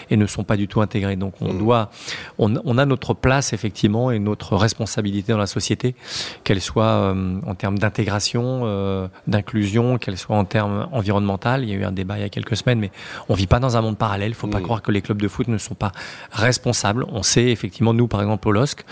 et 0.09 0.17
ne 0.17 0.25
sont 0.25 0.43
pas 0.43 0.57
du 0.57 0.67
tout 0.67 0.81
intégrés. 0.81 1.15
Donc 1.15 1.33
on 1.41 1.53
mmh. 1.53 1.57
doit, 1.57 1.91
on, 2.37 2.55
on, 2.65 2.77
a 2.77 2.85
notre 2.85 3.13
place 3.13 3.53
effectivement 3.53 4.11
et 4.11 4.19
notre 4.19 4.55
responsabilité 4.55 5.31
dans 5.31 5.37
la 5.37 5.47
société, 5.47 5.95
qu'elle 6.43 6.61
soit 6.61 6.85
euh, 6.85 7.39
en 7.45 7.55
termes 7.55 7.79
d'intégration, 7.79 8.61
euh, 8.63 9.07
d'inclusion, 9.27 9.97
qu'elle 9.97 10.17
soit 10.17 10.35
en 10.35 10.45
termes 10.45 10.87
environnemental. 10.91 11.63
Il 11.63 11.69
y 11.69 11.73
a 11.73 11.75
eu 11.75 11.83
un 11.83 11.91
débat 11.91 12.17
il 12.17 12.21
y 12.21 12.25
a 12.25 12.29
quelques 12.29 12.57
semaines, 12.57 12.79
mais 12.79 12.91
on 13.29 13.33
vit 13.33 13.47
pas 13.47 13.59
dans 13.59 13.77
un 13.77 13.81
monde 13.81 13.97
parallèle. 13.97 14.29
Il 14.29 14.35
faut 14.35 14.47
mmh. 14.47 14.51
pas 14.51 14.61
croire 14.61 14.81
que 14.81 14.91
les 14.91 15.01
clubs 15.01 15.21
de 15.21 15.27
foot 15.27 15.47
ne 15.47 15.57
sont 15.57 15.75
pas 15.75 15.91
responsables. 16.31 17.05
On 17.09 17.23
sait 17.23 17.49
effectivement, 17.49 17.93
nous 17.93 18.07
par 18.07 18.21
exemple 18.21 18.47
au 18.47 18.51
LOSC, 18.51 18.83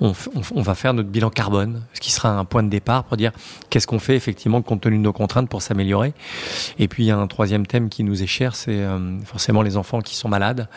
on, 0.00 0.12
on, 0.34 0.40
on, 0.54 0.62
va 0.62 0.74
faire 0.74 0.94
notre 0.94 1.08
bilan 1.08 1.30
carbone, 1.30 1.82
ce 1.94 2.00
qui 2.00 2.12
sera 2.12 2.30
un 2.30 2.44
point 2.44 2.62
de 2.62 2.68
départ 2.68 3.04
pour 3.04 3.16
dire 3.16 3.32
qu'est-ce 3.68 3.86
qu'on 3.86 3.98
fait 3.98 4.16
effectivement 4.16 4.62
compte 4.62 4.80
tenu 4.80 4.96
de 4.98 5.02
nos 5.02 5.12
contraintes 5.12 5.48
pour 5.48 5.62
s'améliorer. 5.62 6.12
Et 6.78 6.88
puis 6.88 7.04
il 7.04 7.06
y 7.06 7.10
a 7.10 7.16
un 7.16 7.26
troisième 7.26 7.66
thème 7.66 7.88
qui 7.88 8.04
nous 8.04 8.22
est 8.22 8.26
cher, 8.26 8.54
c'est 8.54 8.80
euh, 8.80 9.18
forcément 9.24 9.62
les 9.62 9.76
enfants 9.76 10.00
qui 10.00 10.09
sont 10.16 10.28
malades. 10.28 10.68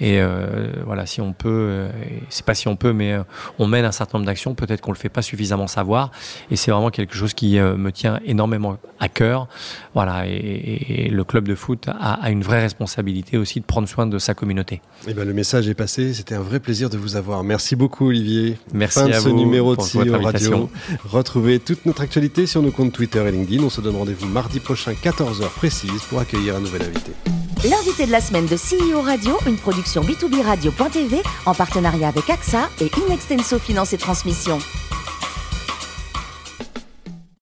Et 0.00 0.20
euh, 0.20 0.72
voilà, 0.84 1.06
si 1.06 1.20
on 1.20 1.32
peut, 1.32 1.48
euh, 1.48 1.90
c'est 2.28 2.44
pas 2.44 2.54
si 2.54 2.68
on 2.68 2.76
peut, 2.76 2.92
mais 2.92 3.12
euh, 3.12 3.22
on 3.58 3.66
mène 3.66 3.84
un 3.84 3.92
certain 3.92 4.18
nombre 4.18 4.26
d'actions. 4.26 4.54
Peut-être 4.54 4.80
qu'on 4.80 4.92
le 4.92 4.96
fait 4.96 5.08
pas 5.08 5.22
suffisamment 5.22 5.66
savoir. 5.66 6.10
Et 6.50 6.56
c'est 6.56 6.70
vraiment 6.70 6.90
quelque 6.90 7.14
chose 7.14 7.34
qui 7.34 7.58
me 7.58 7.90
tient 7.90 8.20
énormément 8.24 8.78
à 8.98 9.08
cœur. 9.08 9.48
Voilà, 9.94 10.26
et, 10.26 10.30
et, 10.30 11.06
et 11.06 11.08
le 11.08 11.24
club 11.24 11.48
de 11.48 11.54
foot 11.54 11.88
a, 11.88 12.14
a, 12.14 12.30
une 12.30 12.42
vraie 12.42 12.60
responsabilité 12.60 13.36
aussi 13.36 13.60
de 13.60 13.64
prendre 13.64 13.88
soin 13.88 14.06
de 14.06 14.18
sa 14.18 14.34
communauté. 14.34 14.76
Et 15.06 15.10
eh 15.10 15.14
ben, 15.14 15.26
le 15.26 15.32
message 15.32 15.68
est 15.68 15.74
passé. 15.74 16.14
C'était 16.14 16.34
un 16.34 16.42
vrai 16.42 16.60
plaisir 16.60 16.90
de 16.90 16.98
vous 16.98 17.16
avoir. 17.16 17.42
Merci 17.42 17.76
beaucoup, 17.76 18.08
Olivier. 18.08 18.58
Merci 18.72 19.00
fin 19.00 19.08
de 19.08 19.12
à 19.12 19.20
ce 19.20 19.28
vous 19.28 19.36
numéro 19.36 19.76
de 19.76 19.82
CEO 19.82 20.20
Radio. 20.22 20.70
Retrouvez 21.04 21.58
toute 21.58 21.86
notre 21.86 22.02
actualité 22.02 22.46
sur 22.46 22.62
nos 22.62 22.70
comptes 22.70 22.92
Twitter 22.92 23.24
et 23.26 23.32
LinkedIn. 23.32 23.62
On 23.64 23.70
se 23.70 23.80
donne 23.80 23.96
rendez-vous 23.96 24.26
mardi 24.26 24.60
prochain, 24.60 24.92
14h 24.92 25.48
précise, 25.50 26.02
pour 26.08 26.20
accueillir 26.20 26.56
un 26.56 26.60
nouvel 26.60 26.82
invité. 26.82 27.39
L'invité 27.62 28.06
de 28.06 28.10
la 28.10 28.22
semaine 28.22 28.46
de 28.46 28.56
CEO 28.56 29.02
Radio, 29.02 29.36
une 29.46 29.56
production 29.56 30.00
B2B 30.00 30.40
Radio.tv 30.42 31.20
en 31.44 31.52
partenariat 31.52 32.08
avec 32.08 32.30
AXA 32.30 32.70
et 32.80 32.90
Inextenso 33.06 33.58
Finance 33.58 33.92
et 33.92 33.98
Transmission. 33.98 34.58